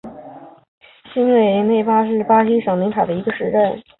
[1.13, 3.83] 新韦内扎是巴西圣卡塔琳娜州的一个市镇。